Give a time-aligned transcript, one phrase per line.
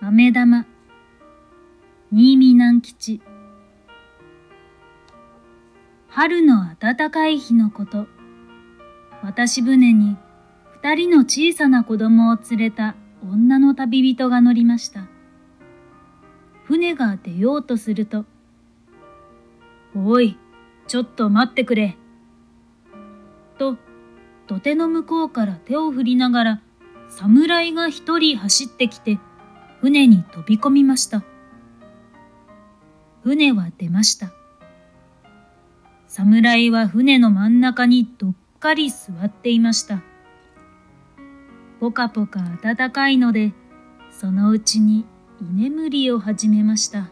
[0.00, 0.66] 飴玉。
[2.10, 3.20] 新見南吉。
[6.08, 8.06] 春の暖かい日のこと。
[9.22, 10.16] 渡し船に
[10.82, 15.06] 二人の小さな子供を連れた女の旅人が乗りました。
[16.64, 18.24] 船が出ようとすると
[19.94, 20.38] おい
[20.86, 21.96] ちょっと待ってくれ
[23.58, 23.76] と
[24.46, 26.62] 土手の向こうから手を振りながら
[27.10, 29.18] 侍が一人走ってきて
[29.84, 31.22] 船に飛び込みました。
[33.22, 34.32] 船は出ました。
[36.08, 40.02] 侍は船の真ん中にどっかり座っていました。
[41.80, 43.52] ぽかぽか暖かいので、
[44.10, 45.04] そのうちに
[45.42, 47.10] 居眠りを始めました。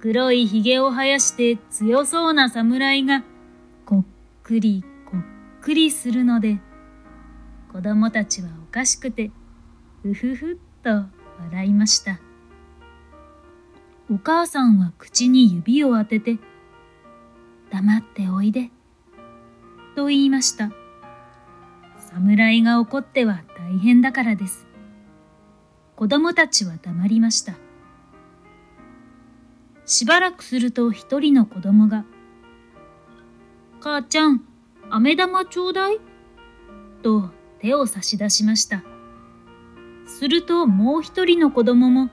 [0.00, 3.24] 黒いひげを生やして強そうな侍が
[3.84, 4.04] こっ
[4.42, 5.20] くりこっ
[5.60, 6.60] くりするので、
[7.70, 9.30] 子供たちはおかしくて、
[10.02, 11.04] ふふふっと
[11.40, 12.18] 笑いました。
[14.10, 16.38] お母さんは口に指を当てて、
[17.70, 18.70] 黙っておいで、
[19.94, 20.70] と言いました。
[22.10, 24.66] 侍が怒っては大変だからです。
[25.94, 27.54] 子供たちは黙りました。
[29.84, 32.04] しばらくすると一人の子供が、
[33.80, 34.42] 母ちゃん、
[34.90, 35.98] 飴玉ちょうだい？
[37.02, 38.82] と手を差し出しました。
[40.18, 42.10] するともう一人の子供も、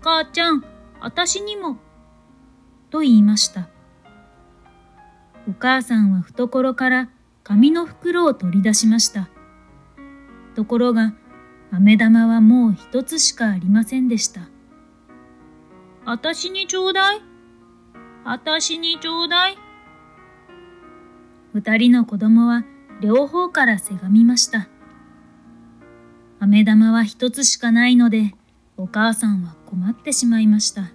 [0.00, 0.64] 母ちゃん、
[1.00, 1.76] あたしにも、
[2.88, 3.68] と言いました。
[5.48, 7.10] お母さんは懐から
[7.42, 9.28] 紙の袋を取り出しました。
[10.54, 11.12] ところが、
[11.72, 14.42] 飴玉はもう一つしかありませんでした。
[16.04, 17.22] あたしにちょうだい。
[18.24, 19.58] あたしにちょうだい。
[21.54, 22.64] 二人の子供は
[23.00, 24.68] 両方からせがみました。
[26.40, 28.34] 飴玉は一つしかないので、
[28.78, 30.90] お母さんは困ってしまいました。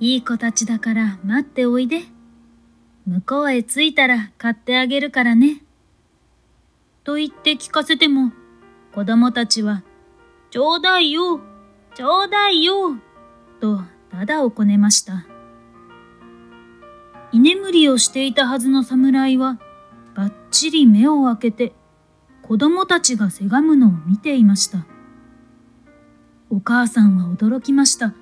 [0.00, 2.02] いい子たちだから待っておいで。
[3.06, 5.62] 向こうへ着いたら買ってあげるからね。
[7.04, 8.32] と言って聞かせても、
[8.92, 9.82] 子供たちは、
[10.50, 11.40] ちょうだいよ、
[11.94, 12.96] ちょうだいよ、
[13.60, 15.26] とだだをこねました。
[17.32, 19.58] 居眠りをしていたはずの侍は、
[20.14, 21.72] ばっちり目を開けて、
[22.42, 24.86] 子供たちがせがむのを見ていました。
[26.50, 28.14] お母さんは驚きました。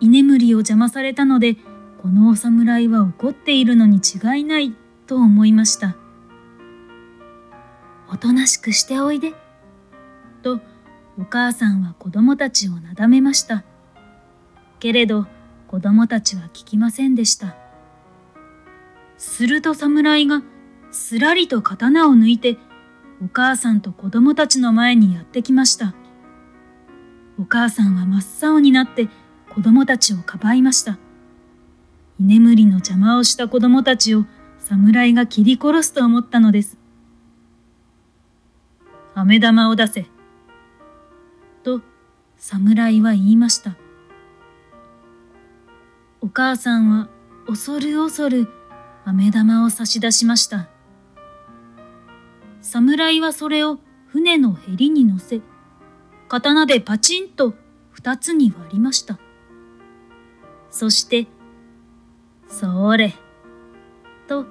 [0.00, 1.56] 居眠りを邪魔されたので、
[2.02, 4.74] このお侍は怒っているのに違いない
[5.06, 5.96] と思いました。
[8.10, 9.32] おとなしくしておいで。
[10.42, 10.60] と、
[11.18, 13.64] お母さんは子供たちをなだめました。
[14.80, 15.26] けれど、
[15.68, 17.56] 子供たちは聞きませんでした。
[19.16, 20.42] すると侍が
[20.90, 22.58] すらりと刀を抜いて、
[23.22, 25.94] お母さんと子供たちの前にやってきました。
[27.38, 29.08] お母さんは真っ青になって
[29.52, 30.98] 子供たちをかばいました。
[32.20, 34.24] 居眠りの邪魔をした子供たちを
[34.58, 36.78] 侍が切り殺すと思ったのです。
[39.14, 40.06] 飴玉を出せ。
[41.62, 41.80] と
[42.36, 43.76] 侍は言いました。
[46.20, 47.08] お母さんは
[47.46, 48.48] 恐る恐る
[49.04, 50.68] 飴玉を差し出しました。
[52.64, 55.42] 侍はそれを船のへりに乗せ、
[56.28, 57.52] 刀でパチンと
[57.90, 59.18] 二つに割りました。
[60.70, 61.26] そして、
[62.48, 63.12] それ、
[64.26, 64.46] と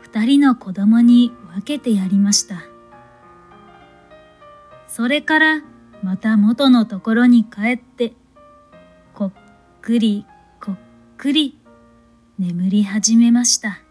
[0.00, 2.62] 二人の子供に分けてやりました。
[4.88, 5.62] それから
[6.02, 8.14] また元のところに帰って、
[9.12, 9.32] こっ
[9.82, 10.24] くり
[10.58, 10.76] こっ
[11.18, 11.60] くり
[12.38, 13.89] 眠り始めました。